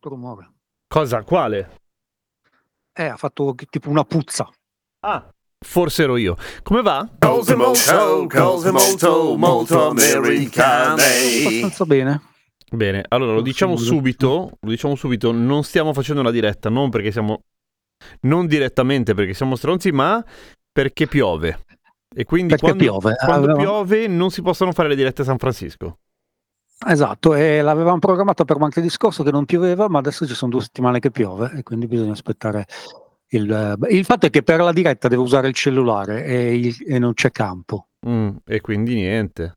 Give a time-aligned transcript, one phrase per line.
[0.00, 0.50] Brutto rumore.
[0.88, 1.22] Cosa?
[1.24, 1.80] Quale?
[2.94, 4.48] Eh, ha fatto tipo una puzza.
[5.00, 5.28] Ah,
[5.62, 6.36] forse ero io.
[6.62, 7.06] Come va?
[7.18, 11.02] Cose molto, cose molto, molto americane.
[11.02, 12.22] Abbastanza bene.
[12.72, 17.10] Bene, allora lo diciamo subito, lo diciamo subito, non stiamo facendo una diretta, non perché
[17.12, 17.42] siamo
[18.22, 20.24] non direttamente perché siamo stronzi, ma
[20.72, 21.66] perché piove.
[22.14, 23.14] E quindi Perché quando, piove.
[23.16, 25.98] quando Avevamo- piove non si possono fare le dirette a San Francisco.
[26.86, 30.62] Esatto, e l'avevamo programmata per martedì scorso che non pioveva, ma adesso ci sono due
[30.62, 32.66] settimane che piove e quindi bisogna aspettare.
[33.32, 36.76] Il, beh, il fatto è che per la diretta devo usare il cellulare e, il-
[36.86, 37.88] e non c'è campo.
[38.08, 39.54] Mm, e quindi niente.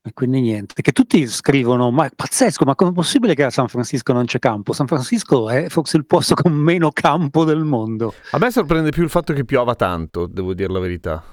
[0.00, 0.80] E quindi niente.
[0.80, 4.38] Che tutti scrivono: Ma è pazzesco, ma com'è possibile che a San Francisco non c'è
[4.38, 4.72] campo?
[4.72, 8.14] San Francisco è forse il posto con meno campo del mondo.
[8.30, 11.24] A me sorprende più il fatto che piova tanto, devo dire la verità.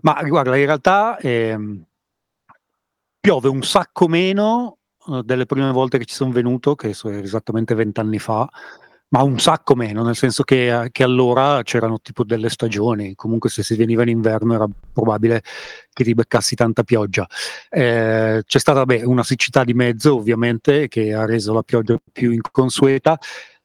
[0.00, 1.84] Ma guarda, in realtà ehm,
[3.20, 7.74] piove un sacco meno eh, delle prime volte che ci sono venuto, che sono esattamente
[7.74, 8.48] vent'anni fa,
[9.10, 13.62] ma un sacco meno, nel senso che, che allora c'erano tipo delle stagioni, comunque se
[13.64, 15.42] si veniva in inverno era probabile
[15.92, 17.26] che ti beccassi tanta pioggia.
[17.68, 22.30] Eh, c'è stata beh, una siccità di mezzo, ovviamente, che ha reso la pioggia più
[22.30, 23.18] inconsueta.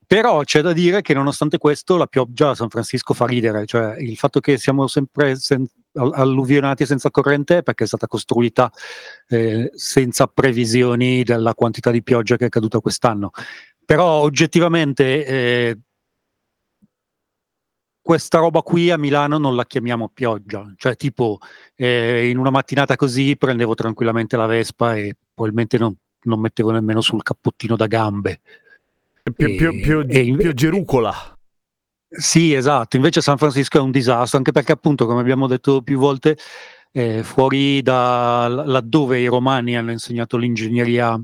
[0.08, 3.98] Però c'è da dire che nonostante questo la pioggia a San Francisco fa ridere, cioè
[4.00, 8.72] il fatto che siamo sempre sen- alluvionati senza corrente perché è stata costruita
[9.28, 13.32] eh, senza previsioni della quantità di pioggia che è caduta quest'anno.
[13.86, 15.78] Però oggettivamente eh,
[18.02, 21.40] questa roba qui a Milano non la chiamiamo pioggia, cioè tipo
[21.76, 27.02] eh, in una mattinata così prendevo tranquillamente la Vespa e probabilmente non, non mettevo nemmeno
[27.02, 28.42] sul cappottino da gambe.
[29.24, 31.35] Più, E- più, più, e più gerucola.
[32.10, 32.96] Sì, esatto.
[32.96, 36.38] Invece San Francisco è un disastro, anche perché appunto, come abbiamo detto più volte,
[36.92, 41.20] eh, fuori da l- laddove i romani hanno insegnato l'ingegneria,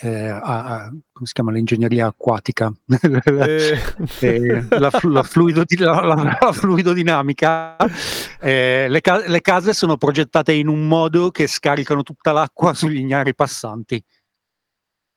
[0.00, 1.52] eh, a- a- come si chiama?
[1.52, 3.78] L'ingegneria acquatica, Eh,
[4.20, 7.76] eh, la, flu- la fluidodi- la- la- la fluidodinamica,
[8.40, 12.98] eh, le, ca- le case sono progettate in un modo che scaricano tutta l'acqua sugli
[12.98, 14.02] ignari passanti.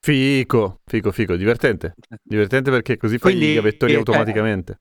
[0.04, 1.94] Fico, fico, fico, divertente.
[2.24, 4.80] Divertente perché così fai Quindi, i gavettoni eh, automaticamente.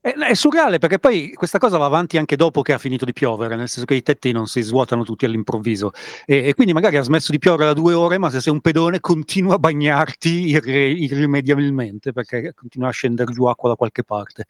[0.00, 3.12] È, è surreale perché poi questa cosa va avanti anche dopo che ha finito di
[3.12, 5.90] piovere, nel senso che i tetti non si svuotano tutti all'improvviso
[6.24, 8.60] e, e quindi magari ha smesso di piovere da due ore, ma se sei un
[8.60, 14.44] pedone continua a bagnarti irre- irrimediabilmente perché continua a scendere giù acqua da qualche parte.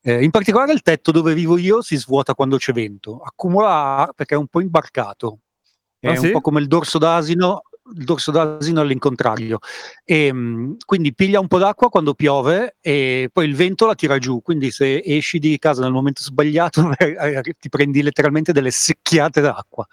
[0.00, 4.34] Eh, in particolare il tetto dove vivo io si svuota quando c'è vento, accumula perché
[4.34, 5.38] è un po' imbarcato,
[5.98, 6.30] è Ah, un sì?
[6.30, 7.62] po' come il dorso d'asino,
[7.96, 9.58] il dorso d'asino all'incontrario.
[10.04, 14.18] E, mh, quindi piglia un po' d'acqua quando piove e poi il vento la tira
[14.18, 14.40] giù.
[14.42, 19.86] Quindi se esci di casa nel momento sbagliato eh, ti prendi letteralmente delle secchiate d'acqua.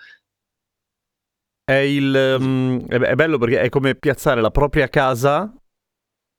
[1.63, 5.53] È, il, mm, è bello perché è come piazzare la propria casa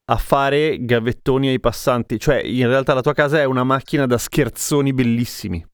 [0.04, 2.18] a fare gavettoni ai passanti.
[2.18, 5.64] Cioè, in realtà la tua casa è una macchina da scherzoni bellissimi.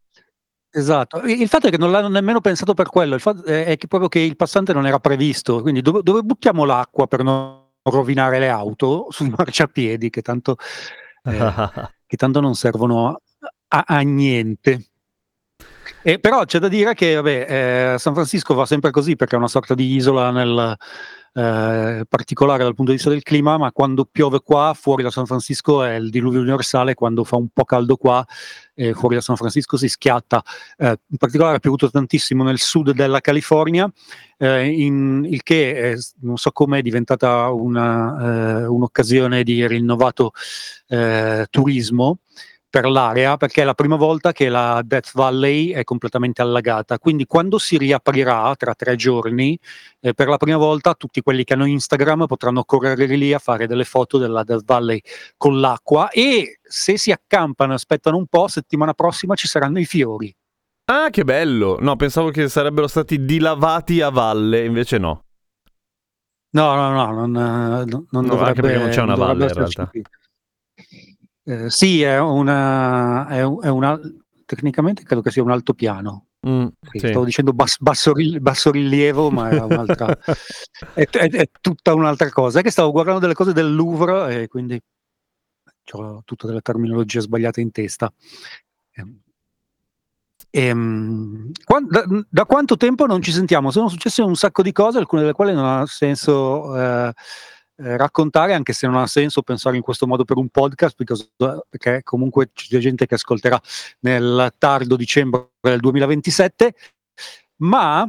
[0.79, 1.21] Esatto.
[1.23, 3.89] Il il fatto è che non l'hanno nemmeno pensato per quello, il fatto è che
[3.89, 5.61] proprio che il passante non era previsto.
[5.61, 9.07] Quindi dove, dove buttiamo l'acqua per non rovinare le auto?
[9.11, 10.57] Sui marciapiedi, che tanto,
[11.25, 11.31] eh,
[12.07, 13.21] che tanto non servono
[13.69, 14.87] a- a niente.
[16.03, 19.39] E però c'è da dire che vabbè, eh, San Francisco va sempre così perché è
[19.39, 20.77] una sorta di isola nel,
[21.39, 25.27] eh, particolare dal punto di vista del clima, ma quando piove qua, fuori da San
[25.27, 28.27] Francisco è il diluvio universale, quando fa un po' caldo qua,
[28.75, 30.43] eh, fuori da San Francisco si schiatta.
[30.77, 33.89] Eh, in particolare ha piovuto tantissimo nel sud della California,
[34.37, 40.33] eh, in- il che è, non so come è diventata una, eh, un'occasione di rinnovato
[40.89, 42.19] eh, turismo
[42.71, 46.99] per l'area perché è la prima volta che la Death Valley è completamente allagata.
[46.99, 49.59] Quindi quando si riaprirà tra tre giorni,
[50.01, 53.67] eh, per la prima volta tutti quelli che hanno Instagram potranno correre lì a fare
[53.67, 55.01] delle foto della Death Valley
[55.37, 60.35] con l'acqua e se si accampano aspettano un po', settimana prossima ci saranno i fiori.
[60.91, 61.77] Ah, che bello!
[61.81, 65.25] No, pensavo che sarebbero stati dilavati a valle, invece no.
[66.51, 69.53] No, no, no, non, eh, non No, dovrebbe, anche perché non c'è una valle, in
[69.53, 69.87] realtà.
[69.87, 70.03] qui.
[71.49, 73.99] Eh, sì, è una, è un- è una-
[74.45, 76.27] tecnicamente credo che sia un altopiano.
[76.47, 76.99] Mm, Sì.
[76.99, 80.07] Stavo dicendo bas- basso, ri- basso rilievo, ma era un'altra,
[80.95, 82.61] è, è- tutta un'altra cosa.
[82.61, 84.81] È che stavo guardando delle cose del Louvre e quindi
[85.93, 88.13] ho tutte delle terminologie sbagliate in testa.
[88.93, 89.21] Ehm,
[90.51, 93.71] ehm, quan- da, da quanto tempo non ci sentiamo?
[93.71, 97.13] Sono successe un sacco di cose, alcune delle quali non ha senso eh,
[97.81, 101.31] eh, raccontare, anche se non ha senso pensare in questo modo per un podcast, because-
[101.69, 103.61] perché comunque c'è gente che ascolterà
[104.01, 106.75] nel tardo dicembre del 2027,
[107.59, 108.09] ma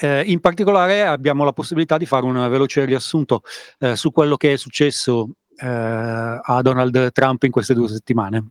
[0.00, 3.42] eh, in particolare abbiamo la possibilità di fare un veloce riassunto
[3.80, 8.50] eh, su quello che è successo eh, a Donald Trump in queste due settimane,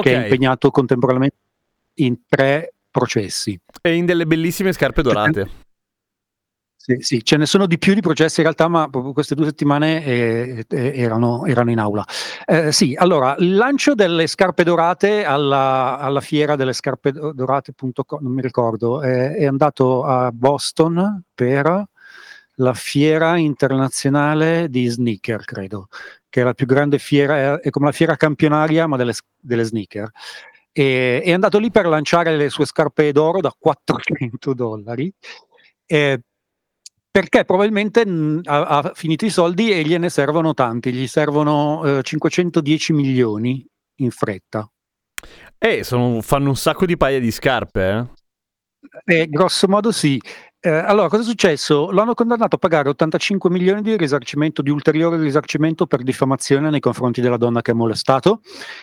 [0.00, 1.36] che è impegnato contemporaneamente
[1.96, 3.58] in tre processi.
[3.82, 5.64] e in delle bellissime scarpe dorate.
[6.88, 9.46] Sì, sì, ce ne sono di più di processi in realtà, ma proprio queste due
[9.46, 12.04] settimane eh, eh, erano, erano in aula.
[12.44, 18.32] Eh, sì, allora, il lancio delle scarpe dorate alla, alla fiera delle scarpe dorate.com, non
[18.32, 21.84] mi ricordo, è andato a Boston per
[22.58, 25.88] la fiera internazionale di sneaker, credo,
[26.28, 30.08] che è la più grande fiera, è come la fiera campionaria, ma delle, delle sneaker.
[30.70, 35.12] E, è andato lì per lanciare le sue scarpe d'oro da 400 dollari.
[35.84, 36.20] Eh,
[37.16, 42.02] perché probabilmente mh, ha, ha finito i soldi e gliene servono tanti, gli servono eh,
[42.02, 43.66] 510 milioni
[44.00, 44.70] in fretta.
[45.56, 49.20] Eh, sono- fanno un sacco di paia di scarpe, eh?
[49.20, 50.20] Eh, grosso modo sì.
[50.60, 51.90] Eh, allora, cosa è successo?
[51.90, 56.80] Lo hanno condannato a pagare 85 milioni di risarcimento, di ulteriore risarcimento per diffamazione nei
[56.80, 58.40] confronti della donna che ha molestato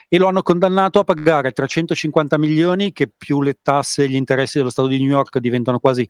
[0.08, 4.58] e lo hanno condannato a pagare 350 milioni che più le tasse e gli interessi
[4.58, 6.08] dello Stato di New York diventano quasi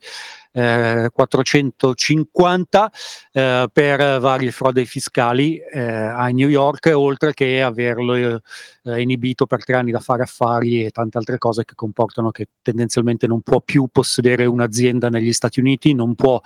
[0.54, 2.92] eh, 450
[3.32, 8.40] eh, per varie frodi fiscali eh, a New York, oltre che averlo eh,
[8.84, 12.48] eh, inibito per tre anni da fare affari e tante altre cose che comportano che
[12.62, 16.40] tendenzialmente non può più possedere un'azienda negli Stati Uniti, non può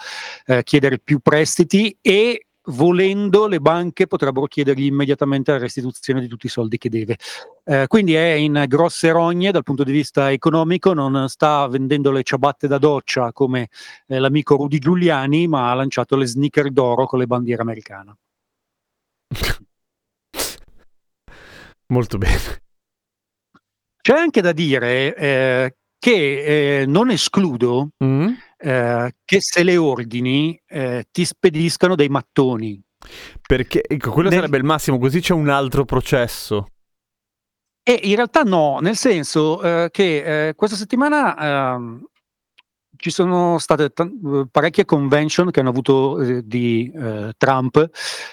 [0.46, 6.48] eh, chiedere più prestiti e volendo le banche potrebbero chiedergli immediatamente la restituzione di tutti
[6.48, 7.18] i soldi che deve.
[7.64, 12.24] Eh, quindi è in grosse rogne dal punto di vista economico, non sta vendendo le
[12.24, 13.70] ciabatte da doccia come
[14.08, 18.16] eh, l'amico Rudy Giuliani, ma ha lanciato le sneaker d'oro con le bandiere americane.
[21.88, 22.62] Molto bene.
[24.02, 28.34] C'è anche da dire eh, che eh, non escludo Mm?
[28.58, 32.82] Eh, che se le ordini eh, ti spediscano dei mattoni.
[33.46, 36.68] Perché ecco, quello Nel- sarebbe il massimo, così c'è un altro processo.
[37.84, 42.06] E in realtà no, nel senso eh, che eh, questa settimana ehm,
[42.98, 47.78] ci sono state eh, parecchie convention che hanno avuto eh, di eh, Trump,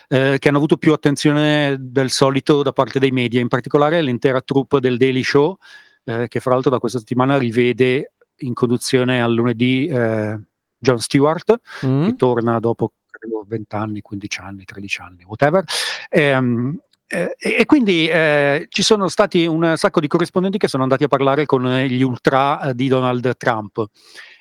[0.08, 4.40] eh, che hanno avuto più attenzione del solito da parte dei media, in particolare l'intera
[4.40, 5.56] troupe del Daily Show,
[6.04, 8.13] eh, che fra l'altro da questa settimana rivede
[8.44, 10.38] in conduzione al lunedì eh,
[10.78, 11.54] Jon Stewart,
[11.86, 12.06] Mm?
[12.06, 15.64] che torna dopo credo 20 anni, 15 anni, 13 anni, whatever.
[16.10, 20.82] Ehm, eh, e e quindi eh, ci sono stati un sacco di corrispondenti che sono
[20.82, 23.84] andati a parlare con eh, gli ultra eh, di Donald Trump.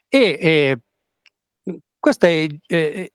[0.07, 0.79] E eh,
[1.99, 3.11] questa è, eh, eh,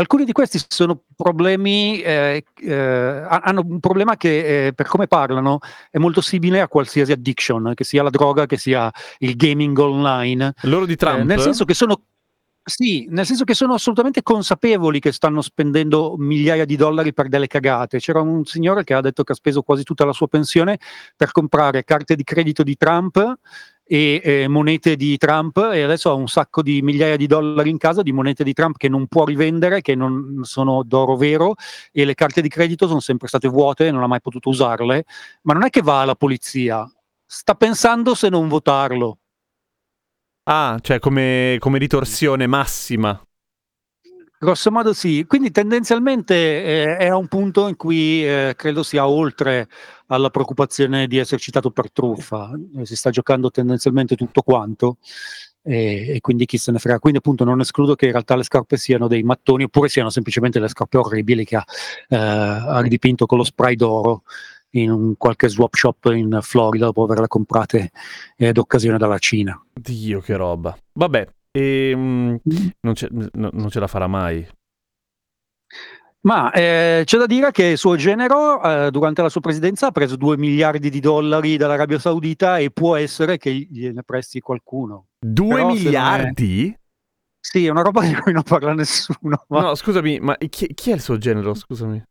[0.00, 5.06] alcuni di questi sono problemi, eh, eh, ha- hanno un problema che eh, per come
[5.06, 5.58] parlano
[5.90, 10.54] è molto simile a qualsiasi addiction, che sia la droga, che sia il gaming online.
[10.62, 11.20] Loro di Trump?
[11.20, 12.02] Eh, nel senso che sono
[12.62, 17.46] sì, nel senso che sono assolutamente consapevoli che stanno spendendo migliaia di dollari per delle
[17.46, 17.98] cagate.
[17.98, 20.78] C'era un signore che ha detto che ha speso quasi tutta la sua pensione
[21.16, 23.38] per comprare carte di credito di Trump
[23.92, 27.76] e eh, monete di Trump e adesso ha un sacco di migliaia di dollari in
[27.76, 31.54] casa di monete di Trump che non può rivendere, che non sono d'oro vero
[31.90, 35.06] e le carte di credito sono sempre state vuote e non ha mai potuto usarle.
[35.42, 36.88] Ma non è che va alla polizia,
[37.26, 39.18] sta pensando se non votarlo.
[40.44, 43.20] Ah, cioè come, come ritorsione massima.
[44.42, 49.06] Grosso modo sì, quindi tendenzialmente eh, è a un punto in cui eh, credo sia
[49.06, 49.68] oltre
[50.06, 54.96] alla preoccupazione di essere citato per truffa, Eh, si sta giocando tendenzialmente tutto quanto
[55.60, 56.98] e, e quindi chi se ne frega.
[57.00, 60.58] Quindi appunto non escludo che in realtà le scarpe siano dei mattoni oppure siano semplicemente
[60.58, 61.64] le scarpe orribili che ha,
[62.08, 64.22] eh, ha ridipinto con lo spray d'oro
[64.70, 67.90] in un qualche swap shop in Florida dopo averle comprate
[68.38, 69.62] eh, d'occasione dalla Cina.
[69.74, 70.74] Dio, che roba.
[70.92, 72.38] Vabbè, ehm,
[72.80, 74.46] non, ce, no- non ce la farà mai.
[76.22, 79.90] Ma eh, c'è da dire che il suo genero eh, durante la sua presidenza ha
[79.90, 85.06] preso 2 miliardi di dollari dall'Arabia Saudita e può essere che gliene presti qualcuno.
[85.18, 86.78] Due Però se non è- miliardi?
[87.42, 89.44] Sì, è una roba di cui non parla nessuno.
[89.48, 91.54] Ma, No, scusami, ma chi, chi è il suo genero?
[91.54, 92.02] Scusami.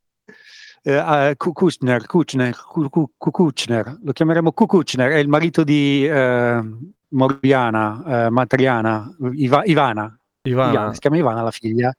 [0.81, 0.93] eh,
[1.29, 5.63] eh, Ku- Kushner, Kushner, Ku- Ku- Ku- Kushner, lo chiameremo Ku- Kushner, è il marito
[5.63, 6.61] di, eh,
[7.09, 10.71] Moriana, eh, Matriana, Iva- Ivana, Ivana.
[10.71, 11.93] Ivana, si chiama Ivana la figlia?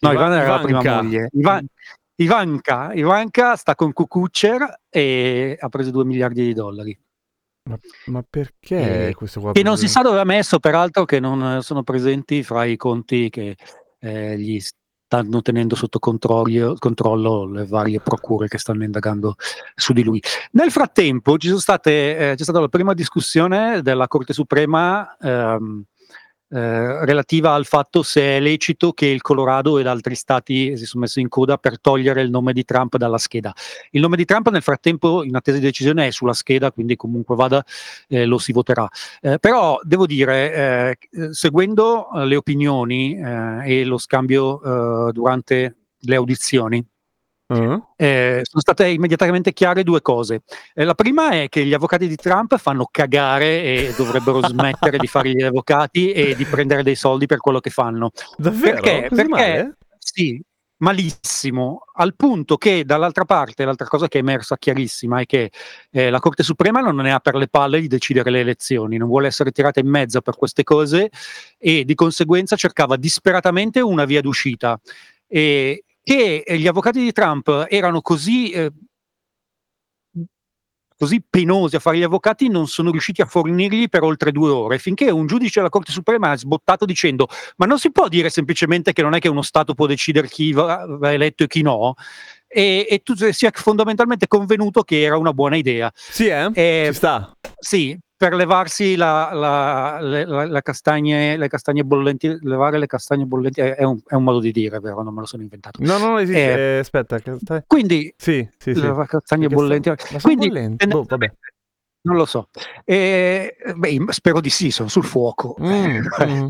[0.00, 1.02] No, Iva- Ivana era la prima Ivanka.
[1.02, 1.28] moglie.
[1.32, 1.62] Iva-
[2.16, 6.96] Ivanka, Ivanka sta con Kukucher e ha preso 2 miliardi di dollari.
[7.68, 9.52] Ma, ma perché Eh, questo qua?
[9.52, 13.30] Che non si sa dove ha messo, peraltro, che non sono presenti fra i conti
[13.30, 13.56] che
[13.98, 14.58] eh, gli
[15.12, 19.34] stanno tenendo sotto controllo, controllo le varie procure che stanno indagando
[19.74, 20.22] su di lui.
[20.52, 25.84] Nel frattempo ci sono state, eh, c'è stata la prima discussione della Corte Suprema ehm,
[26.54, 31.04] eh, relativa al fatto se è lecito che il Colorado ed altri stati si sono
[31.04, 33.54] messi in coda per togliere il nome di Trump dalla scheda.
[33.92, 37.36] Il nome di Trump nel frattempo, in attesa di decisione, è sulla scheda, quindi comunque
[37.36, 37.64] vada,
[38.08, 38.86] eh, lo si voterà.
[39.22, 46.84] Eh, però devo dire, eh, seguendo le opinioni eh, e lo scambio durante le audizioni,
[47.52, 47.86] Ah?
[47.96, 50.42] eh, sono state immediatamente chiare due cose.
[50.74, 55.06] Eh, la prima è che gli avvocati di Trump fanno cagare e dovrebbero smettere di
[55.06, 58.10] fare gli avvocati e di prendere dei soldi per quello che fanno.
[58.36, 58.80] Davvero?
[58.80, 59.08] Perché?
[59.08, 59.76] Così Perché male?
[59.98, 60.42] sì,
[60.78, 65.50] malissimo, al punto che dall'altra parte, l'altra cosa che è emersa chiarissima è che
[65.90, 69.08] eh, la Corte Suprema non ne ha per le palle di decidere le elezioni, non
[69.08, 71.10] vuole essere tirata in mezzo per queste cose
[71.58, 74.78] e di conseguenza cercava disperatamente una via d'uscita.
[75.26, 78.50] E che gli avvocati di Trump erano così...
[78.50, 78.72] eh,
[81.02, 84.78] così penosi a fare gli avvocati non sono riusciti a fornirgli per oltre due ore,
[84.78, 88.92] finché un giudice della Corte Suprema ha sbottato dicendo ma non si può dire semplicemente
[88.92, 91.94] che non è che uno Stato può decidere chi va, va eletto e chi no,
[92.46, 95.90] e, e tu si è fondamentalmente convenuto che era una buona idea.
[95.92, 96.50] Sì, eh?
[96.54, 97.36] Eh, sta.
[97.58, 103.24] Sì, per levarsi la, la- le, la- le castagne, le castagne bollenti, levare le castagne
[103.24, 105.02] bollenti è, un, è un modo di dire, vero?
[105.02, 105.80] Non me lo sono inventato.
[105.82, 106.76] No, no, esiste.
[106.76, 107.18] Eh, aspetta.
[107.18, 108.80] stai- Quindi, Sì, sì, sì.
[108.80, 109.90] levare castagne bollenti.
[110.06, 110.86] sono Quindi, bollenti?
[110.86, 111.32] Boh, vabbè.
[112.02, 112.48] non lo so.
[112.84, 115.56] Eh, beh, spero di sì, sono sul fuoco.
[115.60, 116.48] Mm, mm.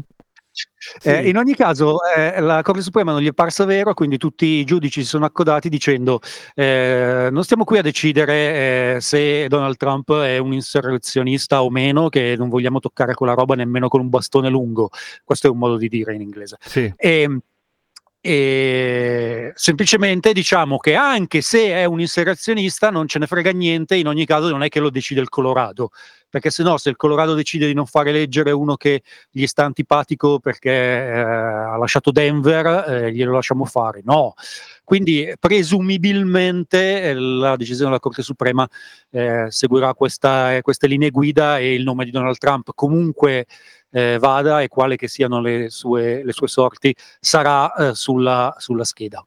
[1.05, 1.29] Eh, Sì.
[1.31, 4.65] in ogni caso, eh, la Corte Suprema non gli è parsa vero, quindi tutti i
[4.65, 6.21] giudici si sono accodati dicendo
[6.55, 12.09] eh, non stiamo qui a decidere eh, se Donald Trump è un insurrezionista o meno,
[12.11, 14.91] che non vogliamo toccare quella roba nemmeno con un bastone lungo.
[15.25, 16.59] Questo è un modo di dire in inglese.
[16.61, 16.93] Sì.
[16.97, 17.39] E,
[18.21, 24.07] e semplicemente diciamo che anche se è un insurrezionista non ce ne frega niente, in
[24.07, 25.91] ogni caso non è che lo decide il Colorado,
[26.33, 29.65] perché se no se il Colorado decide di non fare leggere uno che gli sta
[29.67, 34.33] antipatico perché eh, ha lasciato Denver, eh, glielo lasciamo fare, no.
[34.83, 38.67] Quindi presumibilmente eh, la decisione della Corte Suprema
[39.11, 43.45] eh, seguirà questa- queste linee guida e il nome di Donald Trump comunque
[43.91, 48.85] eh, vada e quale che siano le sue, le sue sorti sarà eh, sulla, sulla
[48.85, 49.23] scheda,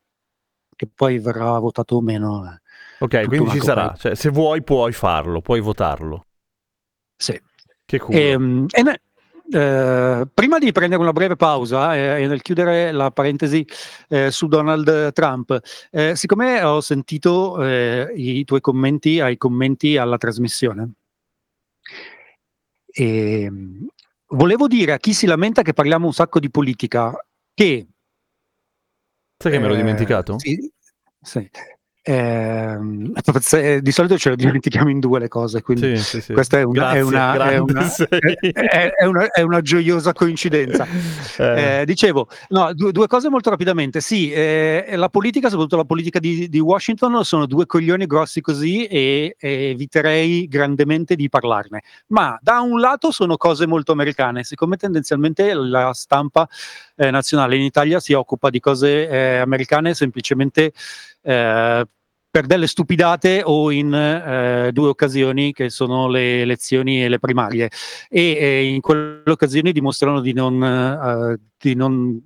[0.76, 2.44] che poi verrà votato o meno.
[2.52, 2.60] eh.
[2.98, 3.94] Ok, quindi ci sarà.
[3.96, 6.26] Cioè, se vuoi, puoi farlo, puoi votarlo.
[7.18, 7.40] Sì.
[7.86, 8.18] Che culo.
[8.18, 9.02] Ehm, e ne-
[9.52, 13.66] eh, prima di prendere una breve pausa eh, e nel chiudere la parentesi
[14.10, 15.60] eh, su Donald Trump,
[15.92, 20.94] eh, siccome ho sentito eh, i tuoi commenti ai commenti alla trasmissione,
[22.88, 23.86] ehm,
[24.30, 27.14] volevo dire a chi si lamenta che parliamo un sacco di politica
[27.54, 27.88] che
[29.38, 30.40] Sai che me l'ho Eh, dimenticato?
[30.40, 30.72] Sì,
[31.22, 31.50] sì.
[32.08, 36.60] Ehm, se- di solito ce le dimentichiamo in due le cose, quindi Sì, sì, questa
[36.60, 37.82] è una, Grazie, è una- è una-
[38.96, 40.86] è una- è una gioiosa coincidenza.
[41.38, 44.02] Eh, Eh, dicevo, no, due, due cose molto rapidamente.
[44.02, 48.86] Sì, eh, la politica, soprattutto la politica di, di Washington, sono due coglioni grossi così
[48.86, 51.82] e, e eviterei grandemente di parlarne.
[52.08, 56.48] Ma da un lato sono cose molto americane, siccome tendenzialmente la stampa
[56.98, 60.72] eh, nazionale in Italia si occupa di cose eh, americane semplicemente
[61.24, 61.88] eh,
[62.36, 67.70] per delle stupidate o in eh, due occasioni che sono le elezioni e le primarie
[68.10, 72.22] e eh, in quelle occasioni dimostrano di non, eh, di non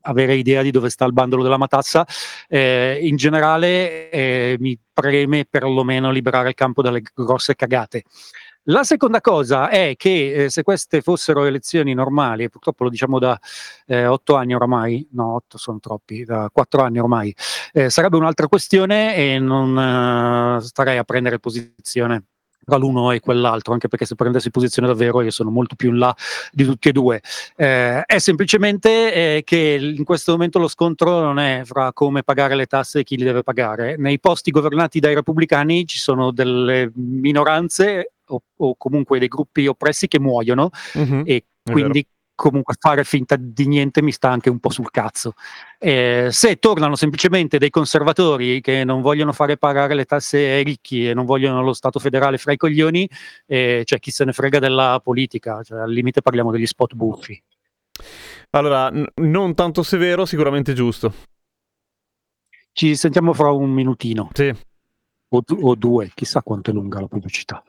[0.00, 2.06] avere idea di dove sta il bandolo della matassa.
[2.48, 8.04] Eh, in generale eh, mi preme perlomeno liberare il campo dalle grosse cagate.
[8.64, 13.38] La seconda cosa è che eh, se queste fossero elezioni normali, purtroppo lo diciamo da
[13.86, 17.34] eh, otto anni oramai, no, otto sono troppi, da quattro anni ormai,
[17.72, 22.24] eh, sarebbe un'altra questione e non eh, starei a prendere posizione
[22.62, 25.98] tra l'uno e quell'altro, anche perché se prendessi posizione davvero io sono molto più in
[25.98, 26.14] là
[26.52, 27.20] di tutti e due.
[27.56, 32.54] Eh, è semplicemente eh, che in questo momento lo scontro non è fra come pagare
[32.54, 33.96] le tasse e chi li deve pagare.
[33.96, 40.08] Nei posti governati dai repubblicani ci sono delle minoranze o, o comunque dei gruppi oppressi
[40.08, 41.22] che muoiono mhm.
[41.24, 42.06] e quindi
[42.40, 45.34] comunque fare finta di niente mi sta anche un po' sul cazzo.
[45.78, 51.06] Eh, se tornano semplicemente dei conservatori che non vogliono fare pagare le tasse ai ricchi
[51.06, 53.06] e non vogliono lo Stato federale fra i coglioni,
[53.44, 57.42] eh, cioè chi se ne frega della politica, cioè, al limite parliamo degli spot buffi.
[58.52, 61.12] Allora, n- non tanto severo, sicuramente giusto.
[62.72, 64.50] Ci sentiamo fra un minutino Sì.
[65.28, 67.62] o, du- o due, chissà quanto è lunga la pubblicità.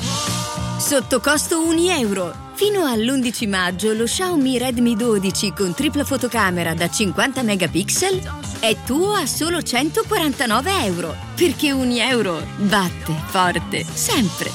[0.00, 2.46] Sotto costo 1 euro.
[2.54, 8.20] Fino all'11 maggio lo Xiaomi Redmi 12 con tripla fotocamera da 50 megapixel
[8.60, 11.14] è tuo a solo 149 euro.
[11.36, 14.50] Perché 1 euro batte forte sempre.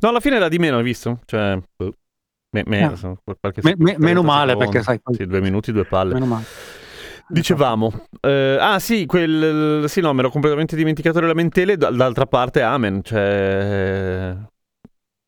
[0.00, 1.20] No, alla fine era di meno, hai visto?
[1.24, 1.94] Cioè, boh.
[2.50, 4.70] me- me- sono qualche Me- me- 30 meno male, secondi.
[4.72, 6.12] perché sai, Sì, due minuti, due palle.
[6.14, 6.44] Meno male.
[7.26, 12.60] Dicevamo, eh, ah sì, quel, sì no, mi ero completamente dimenticato delle lamentele, d'altra parte
[12.62, 14.36] amen, cioè,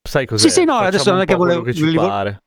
[0.02, 0.46] sai cos'è?
[0.48, 2.42] Sì, sì, no, Facciamo adesso non è che volevo- che ci pare.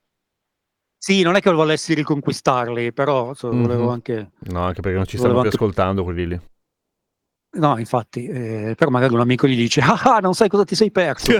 [1.02, 3.90] Sì, non è che volessi riconquistarli, però so, volevo Mhm.
[3.90, 4.32] anche...
[4.52, 6.40] No, anche perché non ci stanno più anche- ascoltando quelli lì.
[7.52, 10.76] No, infatti, eh, però magari un amico gli dice, ah, ah, non sai cosa ti
[10.76, 11.32] sei perso.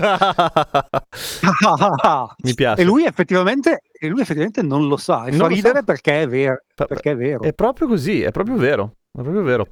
[2.42, 2.82] Mi piace.
[2.82, 5.82] e, lui effettivamente, e lui effettivamente non lo sa, e Non fa ridere sa.
[5.84, 6.62] perché è vero.
[6.74, 7.42] Pa- Perché è vero.
[7.42, 9.66] È proprio così, è proprio vero, è proprio vero.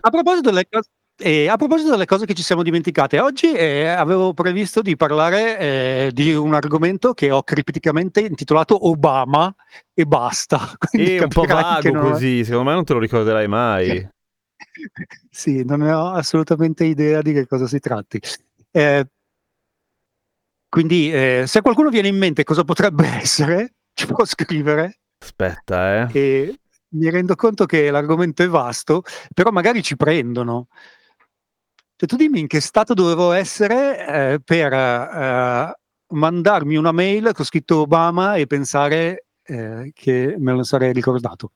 [0.00, 0.88] A proposito delle cose...
[1.22, 5.58] eh, a proposito delle cose che ci siamo dimenticate, oggi eh, avevo previsto di parlare
[5.58, 9.52] eh, di un argomento che ho cripticamente intitolato Obama
[9.94, 10.70] e basta.
[10.90, 14.06] Quindi E un po' vago così, secondo me non te lo ricorderai mai.
[15.30, 18.20] Sì, non ne ho assolutamente idea di che cosa si tratti.
[18.70, 19.06] Eh,
[20.68, 24.98] quindi, eh, se a qualcuno viene in mente cosa potrebbe essere, ci può scrivere.
[25.18, 26.18] Aspetta, eh.
[26.18, 26.58] E
[26.94, 30.68] mi rendo conto che l'argomento è vasto, però magari ci prendono.
[31.96, 37.44] Cioè, tu dimmi in che stato dovevo essere eh, per eh, mandarmi una mail con
[37.44, 41.52] scritto Obama e pensare eh, che me lo sarei ricordato.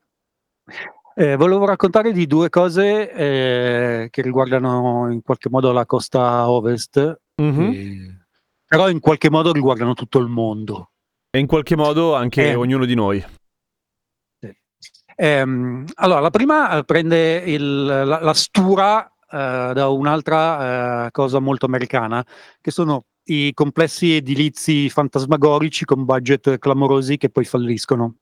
[1.19, 7.21] Eh, volevo raccontare di due cose eh, che riguardano in qualche modo la costa ovest,
[7.43, 7.61] Mhm.
[7.73, 8.27] eh,
[8.65, 10.93] però in qualche modo riguardano tutto il mondo.
[11.31, 12.55] E in qualche modo anche Eh.
[12.55, 13.25] ognuno di noi.
[15.17, 21.41] Ehm, allora, la prima eh, prende il- la, la stura eh, da un'altra eh, cosa
[21.41, 22.25] molto americana,
[22.61, 28.15] che sono i complessi edilizi fantasmagorici con budget clamorosi che poi falliscono.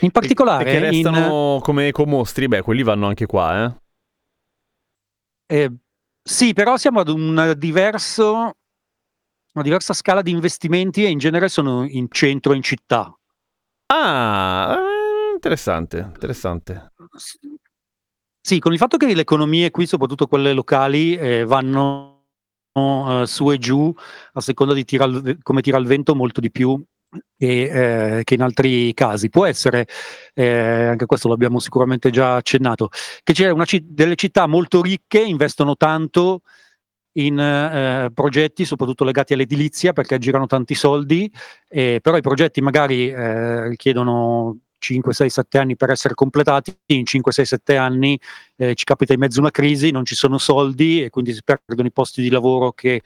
[0.00, 3.74] In particolare, E che in- restano come ecomostri, beh, quelli vanno anche qua, eh.
[5.46, 5.70] eh,
[6.22, 8.52] sì, però siamo ad un diverso,
[9.54, 13.14] una diversa scala di investimenti e in genere sono in centro, in città.
[13.86, 16.92] Ah, eh, interessante, interessante.
[18.40, 22.24] Sì, con il fatto che le economie qui, soprattutto quelle locali, eh, vanno
[22.72, 23.92] eh, su e giù
[24.32, 25.06] a seconda di tira
[25.42, 26.82] come tira il vento molto di più
[27.36, 29.28] e, eh, che in altri casi.
[29.28, 29.86] Può essere,
[30.34, 32.88] eh, anche questo l'abbiamo sicuramente già accennato,
[33.22, 36.42] che c'è una ci- delle città molto ricche, investono tanto
[37.14, 41.30] in eh, progetti, soprattutto legati all'edilizia, perché girano tanti soldi,
[41.68, 47.06] eh, però i progetti magari eh, richiedono 5, 6, 7 anni per essere completati, in
[47.06, 48.18] 5, 6, 7 anni
[48.56, 51.86] eh, ci capita in mezzo una crisi, non ci sono soldi e quindi si perdono
[51.86, 53.02] i posti di lavoro che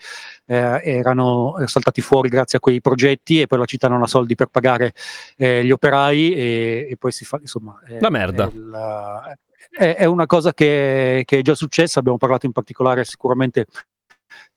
[0.46, 4.34] eh, erano saltati fuori grazie a quei progetti e poi la città non ha soldi
[4.34, 4.92] per pagare
[5.36, 7.78] eh, gli operai e, e poi si fa, insomma...
[8.00, 8.48] La merda.
[8.48, 13.66] È, il- è- una cosa che, che è già successa, abbiamo parlato in particolare sicuramente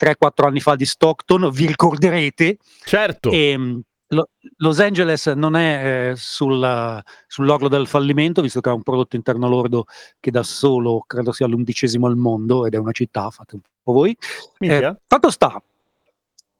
[0.01, 3.31] 3-4 anni fa di Stockton, vi ricorderete, Certo.
[3.31, 8.73] e, mh, Lo- Los Angeles non è eh, sul- sull'orlo del fallimento, visto che ha
[8.73, 9.85] un prodotto interno lordo
[10.19, 13.93] che da solo credo sia l'undicesimo al mondo ed è una città, fate un po'
[13.93, 14.15] voi.
[14.59, 14.91] Minchia.
[14.91, 15.61] Eh, fatto sta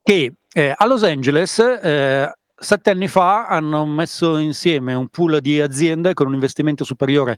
[0.01, 5.61] che eh, a Los Angeles eh, sette anni fa hanno messo insieme un pool di
[5.61, 7.37] aziende con un investimento superiore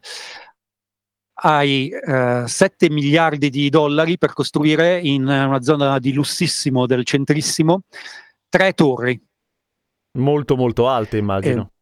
[1.44, 7.82] ai eh, 7 miliardi di dollari per costruire in una zona di lussissimo del centrissimo
[8.48, 9.20] tre torri.
[10.18, 11.72] Molto molto alte, immagino.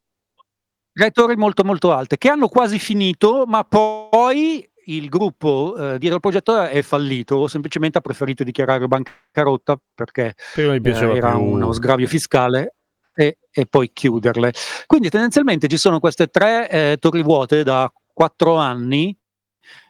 [0.93, 6.17] tre torri molto molto alte che hanno quasi finito, ma poi il gruppo eh, dietro
[6.17, 10.81] al progetto è fallito, o semplicemente ha preferito dichiarare bancarotta perché eh,
[11.17, 11.43] era più.
[11.43, 12.77] uno sgravio fiscale
[13.15, 14.53] e, e poi chiuderle.
[14.87, 19.17] Quindi tendenzialmente ci sono queste tre eh, torri vuote da quattro anni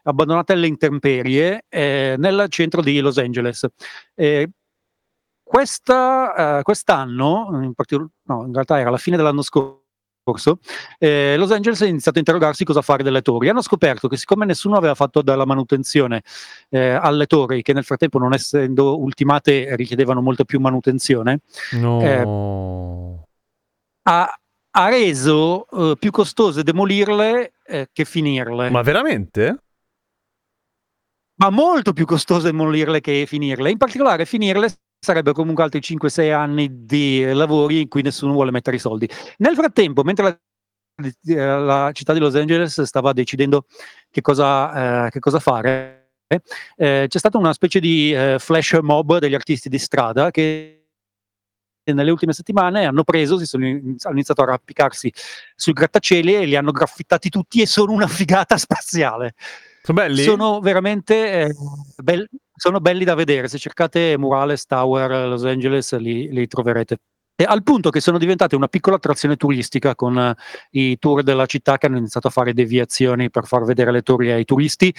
[0.02, 3.66] abbandonate alle intemperie eh, nel centro di Los Angeles.
[5.50, 10.60] Eh, questa, eh, quest'anno, in, particolar- no, in realtà era la fine dell'anno scorso,
[10.98, 13.48] eh, Los Angeles ha iniziato a interrogarsi cosa fare delle torri.
[13.48, 16.22] Hanno scoperto che siccome nessuno aveva fatto della manutenzione
[16.68, 21.40] eh, alle torri, che nel frattempo non essendo ultimate richiedevano molta più manutenzione,
[21.72, 23.26] No.
[24.02, 24.38] ha,
[24.70, 28.70] ha reso eh, più costose demolirle eh, che finirle.
[28.70, 29.62] Ma veramente?
[31.40, 33.70] ma molto più costose demolirle che finirle.
[33.70, 34.68] In particolare, finirle
[35.00, 39.08] sarebbe comunque altri 5-6 anni di lavori in cui nessuno vuole mettere i soldi.
[39.38, 40.40] Nel frattempo, mentre
[41.22, 43.64] la, la città di Los Angeles stava decidendo
[44.10, 46.10] che cosa, eh, che cosa fare,
[46.76, 50.76] eh, c'è stata una specie di eh, flash mob degli artisti di strada che
[51.92, 55.12] nelle ultime settimane hanno preso, si sono, in- hanno iniziato a arrampicarsi
[55.56, 59.34] sui grattacieli e li hanno graffittati tutti e sono una figata spaziale.
[59.82, 60.22] Sono belli?
[60.22, 61.54] Sono veramente eh,
[61.96, 62.28] bel-
[62.60, 63.48] sono belli da vedere.
[63.48, 66.98] Se cercate Murales Tower Los Angeles li, li troverete.
[67.34, 70.34] E al punto che sono diventate una piccola attrazione turistica con eh,
[70.72, 74.30] i tour della città che hanno iniziato a fare deviazioni per far vedere le torri
[74.30, 74.94] ai turisti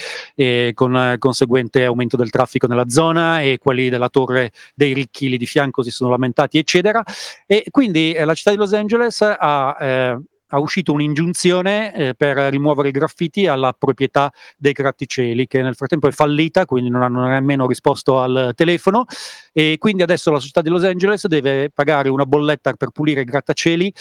[0.73, 5.37] con eh, conseguente aumento del traffico nella zona e quelli della torre dei ricchi lì
[5.37, 7.03] di fianco si sono lamentati eccetera
[7.45, 10.19] e quindi eh, la città di Los Angeles ha eh,
[10.51, 16.07] ha uscito un'ingiunzione eh, per rimuovere i graffiti alla proprietà dei grattacieli, che nel frattempo
[16.07, 19.05] è fallita, quindi non hanno nemmeno risposto al telefono.
[19.53, 23.25] E quindi adesso la società di Los Angeles deve pagare una bolletta per pulire i
[23.25, 23.93] grattacieli.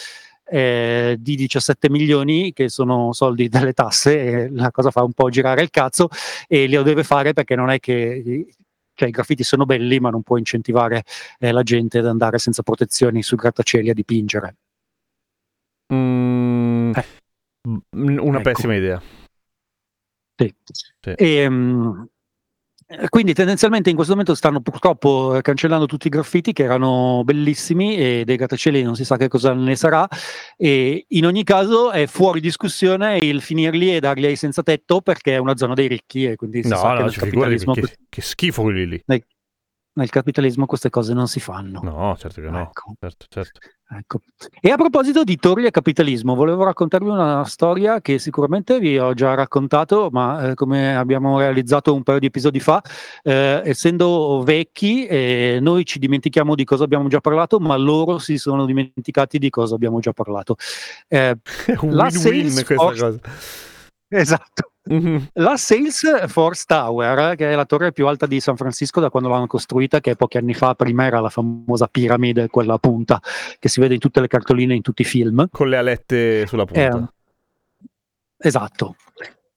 [0.53, 5.61] eh, di 17 milioni che sono soldi delle tasse la cosa fa un po' girare
[5.61, 6.09] il cazzo
[6.47, 8.47] e lo deve fare perché non è che
[8.93, 11.03] cioè, i graffiti sono belli ma non può incentivare
[11.39, 14.55] eh, la gente ad andare senza protezioni sui grattacieli a dipingere
[15.93, 16.30] mm,
[17.95, 18.41] una Ecco.
[18.41, 19.01] pessima idea.
[20.35, 20.53] Sì.
[20.63, 21.11] Sì.
[21.15, 22.03] E, mm,
[22.87, 27.21] eh, quindi tendenzialmente in questo momento stanno purtroppo eh, cancellando tutti i graffiti che erano
[27.23, 30.07] bellissimi e dei grattacieli non si sa che cosa ne sarà
[30.57, 35.35] e in ogni caso è fuori discussione il finirli e darli ai senza tetto perché
[35.35, 37.55] è una zona dei ricchi e quindi si No, sa che no, nel ci figurati,
[37.55, 39.03] capitalismo, che, che schifo quelli lì.
[39.93, 41.81] Nel capitalismo queste cose non si fanno.
[41.83, 42.61] No, certo che no.
[42.61, 42.93] Ecco.
[42.99, 43.59] Certo, certo.
[43.93, 44.19] Ecco.
[44.61, 49.13] E a proposito di torri e capitalismo, volevo raccontarvi una storia che sicuramente vi ho
[49.13, 52.81] già raccontato, ma eh, come abbiamo realizzato un paio di episodi fa,
[53.21, 58.37] eh, essendo vecchi, eh, noi ci dimentichiamo di cosa abbiamo già parlato, ma loro si
[58.37, 60.55] sono dimenticati di cosa abbiamo già parlato.
[61.09, 63.19] Eh, È un La win-win Salesforce- questa cosa.
[64.07, 64.70] esatto.
[64.83, 65.29] Mhm.
[65.33, 69.47] La Salesforce Tower, che è la torre più alta di San Francisco da quando l'hanno
[69.47, 73.21] costruita, che pochi anni fa prima era la famosa piramide, quella a punta,
[73.59, 75.47] che si vede in tutte le cartoline, in tutti i film.
[75.51, 76.97] Con le alette sulla punta.
[76.97, 77.87] Eh,
[78.37, 78.95] esatto.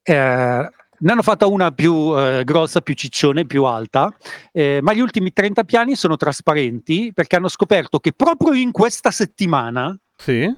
[0.03, 4.15] Eh, ne hanno fatta una più eh, grossa, più ciccione, più alta,
[4.53, 9.11] eh, ma gli ultimi 30 piani sono trasparenti perché hanno scoperto che proprio in questa
[9.11, 10.55] settimana, Sì?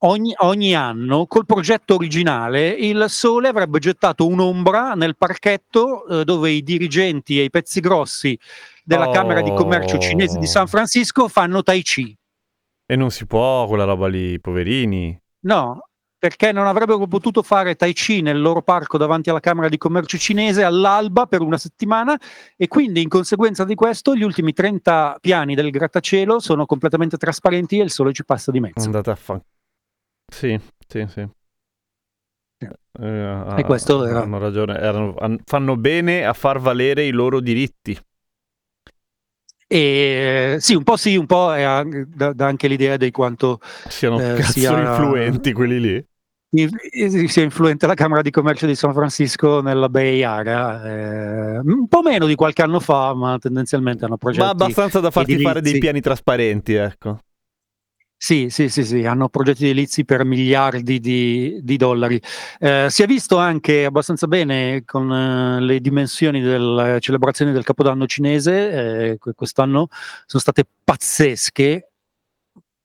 [0.00, 6.50] Ogni, ogni anno, col progetto originale, il sole avrebbe gettato un'ombra nel parchetto eh, dove
[6.50, 8.38] i dirigenti e i pezzi grossi
[8.84, 9.12] della Oh.
[9.12, 12.16] Camera di Commercio cinese di San Francisco fanno Tai Chi.
[12.86, 15.16] E non si può quella roba lì, poverini.
[15.42, 15.80] No,
[16.18, 20.18] perché non avrebbero potuto fare Tai Chi nel loro parco davanti alla Camera di Commercio
[20.18, 22.18] cinese all'alba per una settimana
[22.56, 27.78] e quindi in conseguenza di questo gli ultimi 30 piani del grattacielo sono completamente trasparenti
[27.78, 28.84] e il sole ci passa di mezzo.
[28.84, 29.40] Andate a fan.
[30.30, 31.28] Sì, sì, sì.
[33.00, 35.14] Eh, E questo era- hanno ragione, erano-
[35.44, 37.98] fanno bene a far valere i loro diritti.
[39.66, 44.52] E sì, un po' sì, un po' è anche- l'idea di quanto Siano Eh, cazzo
[44.52, 46.04] sia- influenti quelli lì.
[47.28, 50.84] sia influente la Camera di Commercio di San Francisco nella Bay Area.
[50.84, 54.42] eh, un po' meno di qualche anno fa, ma tendenzialmente hanno progetti.
[54.44, 55.78] Ma abbastanza da farti fare dei edilizi.
[55.78, 57.20] piani trasparenti, ecco.
[58.22, 62.20] Sì, sì, sì, sì, hanno progetti edilizi per miliardi di, di dollari.
[62.58, 68.04] Eh, si è visto anche abbastanza bene con eh, le dimensioni delle celebrazioni del Capodanno
[68.06, 69.88] cinese, eh, que- quest'anno
[70.26, 71.90] sono state pazzesche,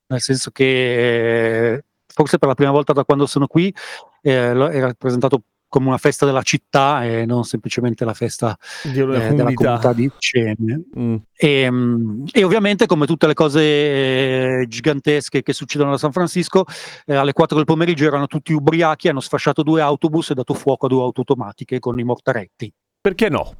[0.08, 3.74] nel senso che eh, forse per la prima volta da quando sono qui
[4.22, 9.28] eh, era presentato come una festa della città e non semplicemente la festa eh, della
[9.28, 9.54] comunità.
[9.54, 10.84] comunità di Cene.
[10.98, 11.16] Mm.
[11.34, 16.64] E, mm, e ovviamente, come tutte le cose eh, gigantesche che succedono a San Francisco,
[17.04, 20.86] eh, alle 4 del pomeriggio erano tutti ubriachi, hanno sfasciato due autobus e dato fuoco
[20.86, 22.72] a due auto automatiche con i mortaretti.
[23.00, 23.54] Perché no?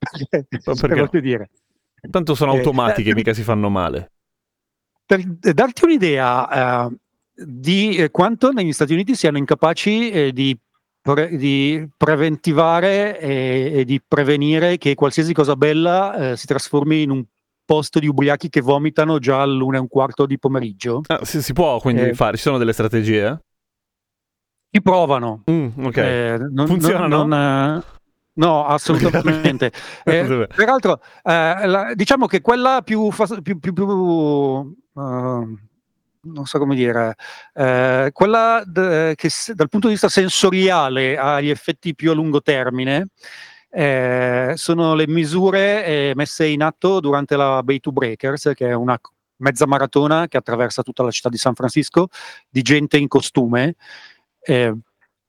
[0.28, 1.20] perché no?
[1.20, 1.50] dire,
[2.10, 4.12] Tanto sono Eh, automatiche, eh, mica si fanno male.
[5.04, 6.96] per darti un'idea eh,
[7.34, 10.56] di quanto negli Stati Uniti siano incapaci di,
[11.12, 17.10] pre- di preventivare e, e di prevenire che qualsiasi cosa bella eh, si trasformi in
[17.10, 17.24] un
[17.64, 21.02] posto di ubriachi che vomitano già all'una e un quarto di pomeriggio.
[21.06, 22.14] Ah, si, si può quindi Eh.
[22.14, 23.38] fare, ci sono delle strategie?
[24.70, 25.44] Ci provano.
[25.50, 25.96] Mm, ok.
[25.96, 27.16] Eh, non- Funzionano?
[27.24, 27.82] non- non, eh,
[28.34, 29.72] no, assolutamente.
[30.04, 35.54] Eh, peraltro, eh, la- diciamo che quella più, fas- più, più- più, eh,
[36.22, 37.14] non so come dire,
[37.54, 42.14] eh, quella d- che s- dal punto di vista sensoriale ha gli effetti più a
[42.14, 43.08] lungo termine.
[43.70, 48.72] eh, sono le misure eh, messe in atto durante la Bay to Breakers, che è
[48.72, 48.98] una
[49.36, 52.08] mezza maratona che attraversa tutta la città di San Francisco
[52.48, 53.74] di gente in costume.
[54.40, 54.74] Eh,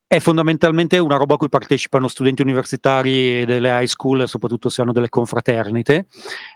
[0.08, 4.93] è fondamentalmente una roba a cui partecipano studenti universitari delle high school, soprattutto se hanno
[4.93, 6.08] delle confraternite,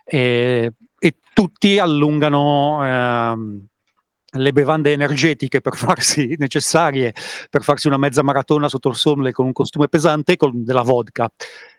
[0.03, 3.65] e, e tutti allungano ehm,
[4.33, 7.13] le bevande energetiche per farsi necessarie
[7.49, 11.29] per farsi una mezza maratona sotto il sole con un costume pesante con della vodka.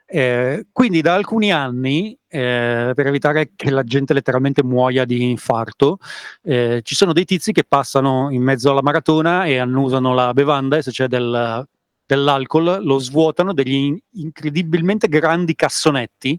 [0.07, 5.99] Eh, quindi da alcuni anni, eh, per evitare che la gente letteralmente muoia di infarto,
[6.43, 10.77] eh, ci sono dei tizi che passano in mezzo alla maratona e annusano la bevanda
[10.77, 11.67] e se c'è del-
[12.07, 16.39] dell'alcol lo svuotano degli in- incredibilmente grandi cassonetti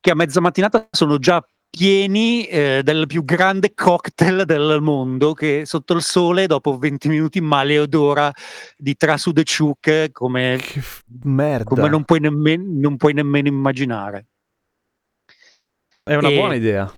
[0.00, 5.64] che a mezza mattinata sono già pieni eh, del più grande cocktail del mondo che
[5.66, 8.32] sotto il sole dopo 20 minuti male odora
[8.76, 11.64] di Trasu de Ciuc come, f- merda.
[11.64, 14.26] come non, puoi nemmen- non puoi nemmeno immaginare.
[16.02, 16.92] È una e- buona idea.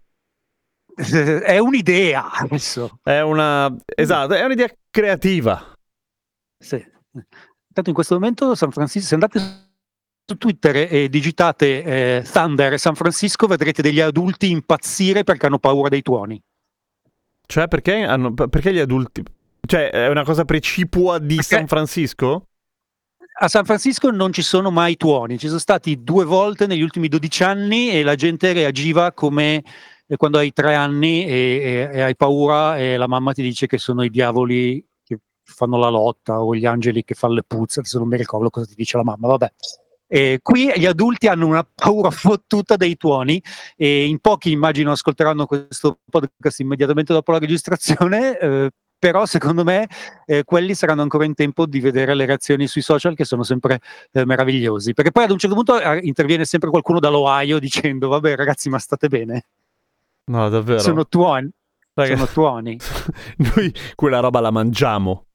[1.44, 2.98] È un'idea adesso.
[3.02, 3.74] È una...
[3.94, 5.72] Esatto, è un'idea creativa.
[6.58, 6.74] Sì.
[6.74, 9.69] Intanto in questo momento San Francisco, se andate
[10.30, 15.88] su Twitter e digitate eh, Thunder San Francisco vedrete degli adulti impazzire perché hanno paura
[15.88, 16.40] dei tuoni.
[17.46, 18.32] Cioè, perché, hanno...
[18.32, 19.24] perché gli adulti...
[19.66, 22.44] Cioè, è una cosa precipua di Perché- San Francisco?
[23.40, 27.08] A San Francisco non ci sono mai tuoni, ci sono stati due volte negli ultimi
[27.08, 29.64] 12 anni e la gente reagiva come
[30.06, 33.66] eh, quando hai tre anni e, e- e hai paura e la mamma ti dice
[33.66, 37.80] che sono i diavoli che fanno la lotta o gli angeli che fanno le puzze,
[37.80, 39.52] adesso non mi ricordo cosa ti dice la mamma, vabbè.
[40.12, 43.40] E qui gli adulti hanno una paura fottuta dei tuoni
[43.76, 49.86] e in pochi immagino ascolteranno questo podcast immediatamente dopo la registrazione, eh, però secondo me
[50.26, 53.80] eh, quelli saranno ancora in tempo di vedere le reazioni sui social che sono sempre
[54.10, 58.34] eh, meravigliosi, perché poi ad un certo punto eh, interviene sempre qualcuno dall'Ohio dicendo vabbè
[58.34, 59.44] ragazzi ma state bene,
[60.24, 60.80] No, davvero.
[60.80, 61.48] sono tuoni,
[61.94, 62.76] Raga- sono tuoni,
[63.38, 65.26] Noi quella roba la mangiamo.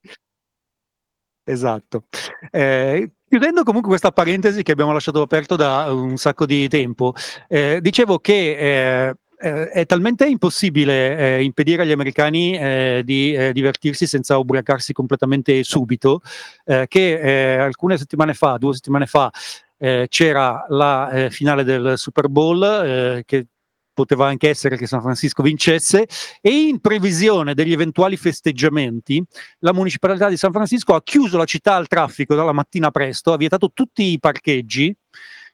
[1.44, 2.04] esatto.
[2.50, 7.12] Eh, chiudendo comunque questa parentesi che abbiamo lasciato aperto da un sacco di tempo,
[7.48, 13.52] eh, dicevo che eh, eh, è talmente impossibile eh, impedire agli americani eh, di eh,
[13.52, 16.22] divertirsi senza ubriacarsi completamente subito,
[16.64, 19.30] eh, che eh, alcune settimane fa, due settimane fa,
[19.76, 23.48] eh, c'era la eh, finale del Super Bowl eh, che
[23.96, 26.06] poteva anche essere che San Francisco vincesse
[26.42, 29.24] e in previsione degli eventuali festeggiamenti
[29.60, 33.38] la municipalità di San Francisco ha chiuso la città al traffico dalla mattina presto, ha
[33.38, 34.94] vietato tutti i parcheggi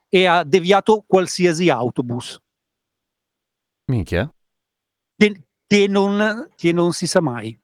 [0.09, 2.37] e ha deviato qualsiasi autobus
[3.87, 4.29] Minchia.
[5.17, 7.57] che, che non, che non si sa mai.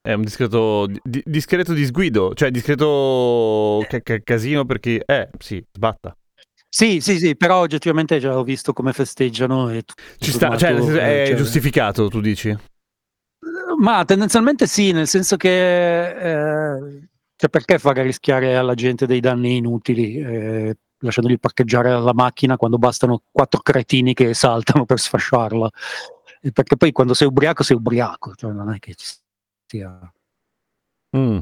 [0.00, 5.02] È un discreto, di- discreto disguido, cioè discreto ca- ca- casino perché...
[5.04, 6.16] Eh, sì, sbatta.
[6.76, 10.72] Sì, sì, sì, però oggettivamente già ho visto come festeggiano e tutto Ci sta, cioè,
[10.72, 12.54] eh, è cioè- giustificato, tu dici?
[13.78, 19.56] Ma tendenzialmente sì, nel senso che eh, cioè perché fare rischiare alla gente dei danni
[19.56, 25.70] inutili, eh, lasciandoli parcheggiare la macchina quando bastano quattro cretini che saltano per sfasciarla?
[26.42, 29.06] Eh, Perché poi quando sei ubriaco sei ubriaco, cioè non è che ci
[29.64, 30.12] sia,
[31.16, 31.38] Mm.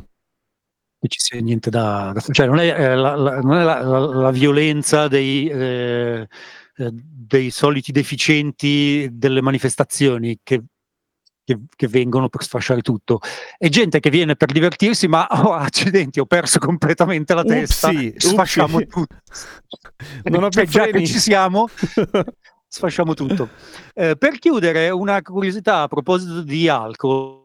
[1.05, 3.81] Che ci sia niente da, da cioè non è, eh, la, la- non è la,
[3.83, 6.27] la- violenza dei, eh,
[6.77, 10.63] eh, dei soliti deficienti delle manifestazioni che
[11.45, 13.21] che, che vengono per sfasciare tutto.
[13.59, 17.91] È gente che viene per divertirsi, ma oh, accidenti, ho perso completamente la testa.
[17.91, 18.87] Upsi, Sfasciamo upsi.
[18.89, 19.17] tutto.
[20.25, 21.69] Non ho Cioè, già che ci siamo,
[22.67, 23.51] sfasciamo tutto.
[23.93, 27.43] Eh, per chiudere, una curiosità a proposito di alcol.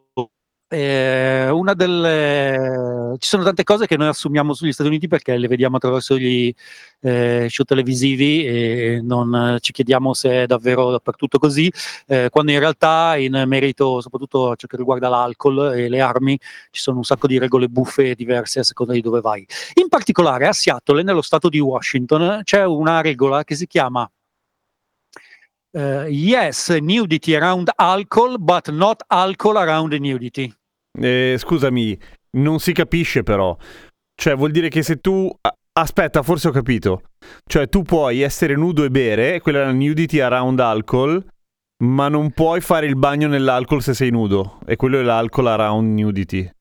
[0.69, 5.47] Eh, una delle ci sono tante cose che noi assumiamo sugli Stati Uniti perché le
[5.47, 6.53] vediamo attraverso gli
[7.01, 11.71] eh, show televisivi e non ci chiediamo se è davvero dappertutto così,
[12.07, 16.37] eh, quando in realtà in merito soprattutto a ciò che riguarda l'alcol e le armi
[16.71, 19.45] ci sono un sacco di regole buffe diverse a seconda di dove vai.
[19.75, 24.09] In particolare a Seattle, nello stato di Washington, c'è una regola che si chiama
[25.71, 30.53] eh, Yes, nudity around alcohol, but not alcohol around nudity.
[30.99, 31.97] Eh, scusami,
[32.37, 33.55] non si capisce però.
[34.15, 35.29] Cioè, vuol dire che se tu...
[35.71, 37.03] Aspetta, forse ho capito.
[37.45, 41.25] Cioè, tu puoi essere nudo e bere, quella è la nudity around alcohol,
[41.81, 44.59] Ma non puoi fare il bagno nell'alcol se sei nudo.
[44.65, 46.51] E quello è l'alcol around nudity.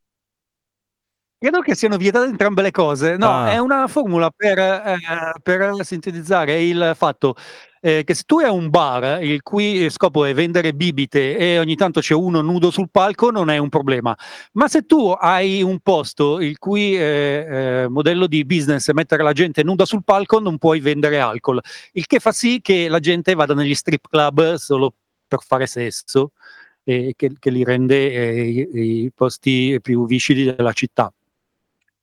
[1.41, 3.17] Credo che siano vietate entrambe le cose.
[3.17, 3.51] No, Ah.
[3.51, 4.97] è una formula per, eh,
[5.43, 7.35] per sintetizzare il fatto
[7.81, 11.77] eh, che se tu hai un bar il cui scopo è vendere bibite e ogni
[11.77, 14.17] tanto c'è uno nudo sul palco, non è un problema.
[14.53, 17.47] Ma se tu hai un posto il cui eh,
[17.85, 21.61] eh, modello di business è mettere la gente nuda sul palco, non puoi vendere alcol.
[21.93, 24.95] Il che fa sì che la gente vada negli strip club solo
[25.27, 26.33] per fare sesso
[26.85, 31.13] che, che li rende eh, i, i posti più viscidi della città.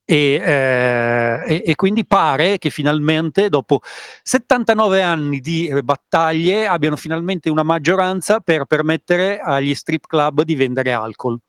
[0.07, 3.81] E, eh, e- e quindi pare che finalmente, dopo
[4.21, 10.53] 79 anni di eh, battaglie, abbiano finalmente una maggioranza per permettere agli strip club di
[10.55, 11.39] vendere alcol.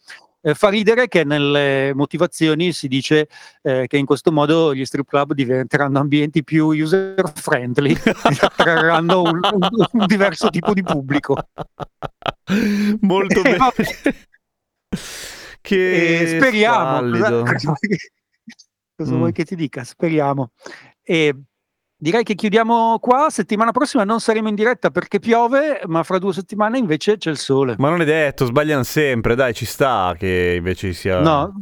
[0.41, 3.29] Eh, fa ridere che nelle motivazioni si dice
[3.63, 7.95] eh, che in questo modo gli strip club diventeranno ambienti più user friendly,
[8.41, 11.37] attrarranno un, un- un diverso tipo di pubblico.
[13.01, 13.59] Molto Eh, bene.
[15.61, 17.01] che E speriamo.
[18.97, 19.19] Cosa, Mm.
[19.19, 19.85] vuoi che ti dica?
[19.85, 20.51] Speriamo.
[21.03, 21.35] E
[21.97, 23.29] direi che chiudiamo qua.
[23.31, 27.37] Settimana prossima non saremo in diretta perché piove, ma fra due settimane invece c'è il
[27.39, 27.75] sole.
[27.79, 29.35] Ma non è detto, sbagliano sempre.
[29.35, 31.21] Dai, ci sta che invece sia.
[31.21, 31.53] No,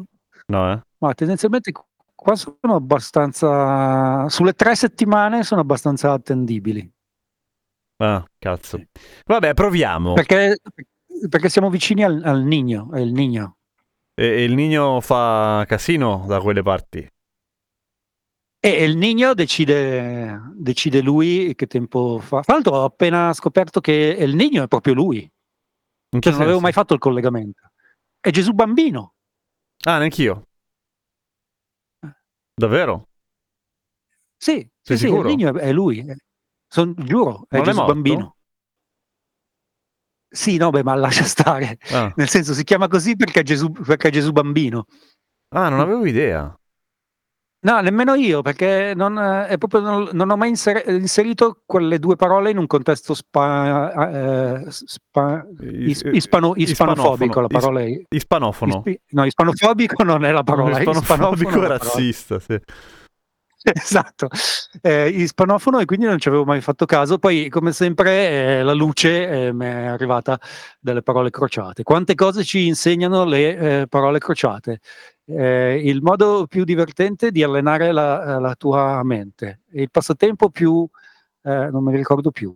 [0.46, 0.80] No, eh?
[0.98, 1.72] ma tendenzialmente
[2.14, 4.28] qua sono abbastanza.
[4.28, 6.88] Sulle tre settimane sono abbastanza attendibili.
[7.98, 8.80] Ah, cazzo.
[9.24, 10.12] Vabbè, proviamo.
[10.14, 10.58] Perché,
[11.28, 13.56] perché siamo vicini al, al Nigno, è il Nigno.
[14.14, 17.08] E, e il Nino fa casino da quelle parti.
[18.64, 22.40] E il Nigno decide, decide lui che tempo fa.
[22.40, 25.18] Tra l'altro ho appena scoperto che il Nigno è proprio lui.
[25.20, 27.60] In che Cioè, non avevo mai fatto il collegamento.
[28.18, 29.16] È Gesù bambino.
[29.84, 30.48] Ah, neanch'io.
[32.54, 33.08] Davvero?
[34.34, 35.24] Sì, sì, Sei sì, il?
[35.24, 36.02] Nigno è, è lui.
[36.66, 37.92] Son- giuro, è Non è Gesù morto?
[37.92, 38.36] bambino.
[40.26, 41.76] Sì, no, beh, ma lascia stare.
[41.90, 42.10] Ah.
[42.16, 44.86] Nel senso, si chiama così perché è Gesù, perché è Gesù bambino.
[45.50, 46.58] Ah, non avevo idea.
[47.64, 51.98] No, nemmeno io, perché non, eh, è proprio, non, non ho mai inser- inserito quelle
[51.98, 57.40] due parole in un contesto spa- eh, spa- is- ispano- ispanofobico.
[57.40, 58.82] La Is- parola è, Ispanofono.
[58.84, 60.76] ispi- no, ispanofobico non è la parola.
[60.76, 62.58] è Ispanofobico è razzista, sì.
[63.72, 64.28] Esatto,
[64.82, 67.16] eh, ispanofono e quindi non ci avevo mai fatto caso.
[67.16, 70.38] Poi, come sempre, eh, la luce eh, mi è arrivata
[70.78, 71.82] dalle parole crociate.
[71.82, 74.80] Quante cose ci insegnano le eh, parole crociate?
[75.26, 80.86] Eh, il modo più divertente di allenare la, la tua mente, il passatempo più,
[81.42, 82.54] eh, non me ne ricordo più.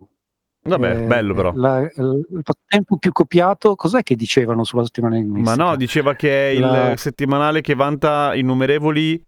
[0.61, 1.51] Vabbè, Eh, bello però.
[1.55, 5.63] la- il, il passatempo più copiato, cos'è che dicevano sulla settimana Ma enigmistica?
[5.63, 9.25] no, diceva che è il La- settimanale che vanta innumerevoli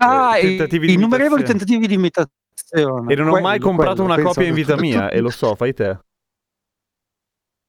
[0.00, 3.12] Ah, eh, i- tentativi di innumerevoli tentativi di imitazione.
[3.12, 5.54] e non ho mai Quello, comprato quello, una copia in vita mia e lo so,
[5.54, 5.98] fai te.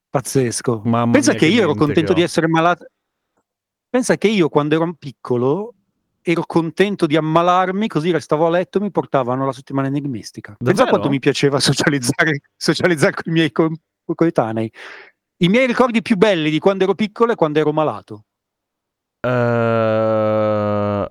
[0.10, 0.82] Pazzesco.
[0.86, 2.86] Mamma Pensa che io ero contento che di essere malato.
[3.90, 5.74] Pensa che io quando ero piccolo
[6.22, 10.56] ero contento di ammalarmi, così restavo a letto e mi portavano la settimana enigmistica.
[10.58, 10.90] Pensa Davvero?
[10.90, 13.72] quanto mi piaceva socializzare, socializzare con i miei co-
[14.06, 14.72] coetanei.
[15.38, 18.26] I miei ricordi più belli di quando ero piccolo è quando ero malato.
[19.22, 19.30] Eh,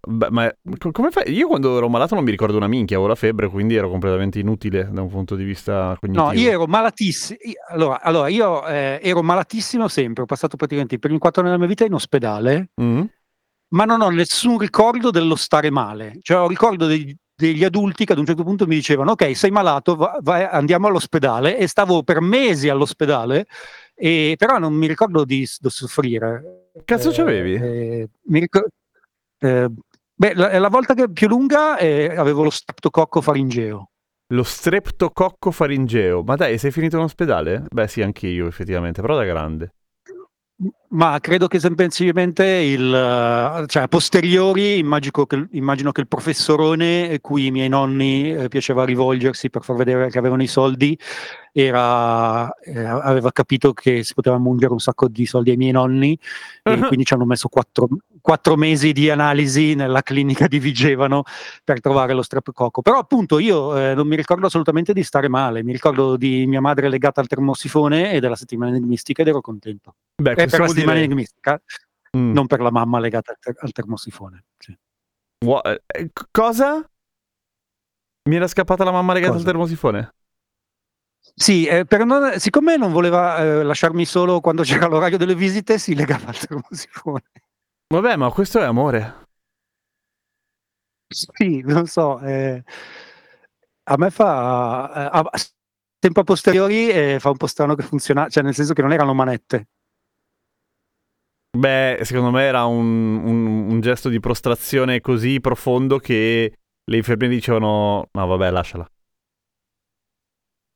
[0.00, 1.32] beh, ma co- come fai?
[1.32, 4.38] Io quando ero malato non mi ricordo una minchia, avevo la febbre, quindi ero completamente
[4.38, 6.26] inutile da un punto di vista cognitivo.
[6.26, 7.38] No, io ero malatissimo.
[7.70, 10.22] Allora, allora, io eh, ero malatissimo sempre.
[10.22, 12.70] Ho passato praticamente i primi quattro anni della mia vita in ospedale.
[12.80, 13.02] Mm?
[13.70, 16.18] ma non ho nessun ricordo dello stare male.
[16.22, 19.50] Cioè, ho ricordo dei- degli adulti che ad un certo punto mi dicevano: Ok, sei
[19.50, 21.58] malato, va- andiamo all'ospedale.
[21.58, 23.46] E stavo per mesi all'ospedale,
[23.94, 26.70] e, però non mi ricordo di, di soffrire.
[26.84, 27.54] Cazzo Eh, c'avevi?
[27.54, 28.68] eh, mi ricor-
[29.38, 29.68] eh,
[30.14, 33.90] beh, la, la volta che più lunga eh, avevo lo streptococco faringeo.
[34.32, 36.22] Lo streptococco faringeo.
[36.22, 37.64] Ma dai, sei finito in ospedale?
[37.70, 39.72] Beh, sì, anche io effettivamente, però da grande.
[40.88, 47.12] Ma credo che semplicemente il, eh, cioè, a posteriori immagino che, immagino che il professorone
[47.12, 50.98] a cui i miei nonni eh, piaceva rivolgersi per far vedere che avevano i soldi
[51.52, 56.18] era, eh, aveva capito che si poteva mungere un sacco di soldi ai miei nonni
[56.64, 57.86] e quindi ci hanno messo quattro,
[58.20, 61.22] quattro mesi di analisi nella clinica di Vigevano
[61.64, 62.82] per trovare lo streptococco.
[62.82, 66.60] Però appunto io eh, non mi ricordo assolutamente di stare male, mi ricordo di mia
[66.60, 69.94] madre legata al termosifone e della settimana enigmistica ed ero contento.
[70.22, 71.04] Beh, Eh, per la settimana dire...
[71.04, 71.60] enigmistica,
[72.16, 72.32] Mm.
[72.32, 74.44] non per la mamma legata al, ter- al termosifone.
[74.56, 74.74] sì.
[75.44, 76.82] Wha- eh, c- cosa?
[78.30, 79.44] Mi era scappata la mamma legata Cosa?
[79.44, 80.14] al termosifone?
[81.34, 85.94] Sì, eh, non- siccome non voleva eh, lasciarmi solo quando c'era l'orario delle visite, si
[85.94, 87.22] legava al termosifone.
[87.92, 89.26] Vabbè, ma questo è amore.
[91.10, 92.18] Sì, non so.
[92.20, 92.62] eh,
[93.84, 94.92] a me fa...
[94.94, 95.30] eh, ah,
[95.98, 98.92] tempo a posteriori eh, fa un po' strano che funziona, cioè nel senso che non
[98.92, 99.68] erano manette.
[101.56, 106.52] Beh, secondo me era un, un- un gesto di prostrazione così profondo che
[106.84, 108.88] le infermiere dicevano: No, vabbè, lasciala.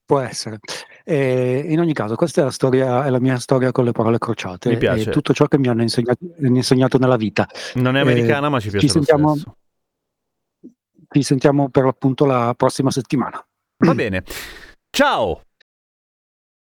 [0.07, 0.59] Può essere.
[1.05, 4.19] Eh, in ogni caso, questa è la, storia, è la mia storia con le parole
[4.19, 4.69] crociate.
[4.71, 5.11] Mi piace.
[5.11, 7.49] E tutto ciò che mi hanno insegnato, insegnato nella vita.
[7.75, 9.37] Non è Eh, americana, ma ci piace ci sentiamo-.
[11.09, 13.45] Ci sentiamo per l'appunto la prossima settimana.
[13.79, 14.25] Va bene.
[14.91, 15.43] Ciao!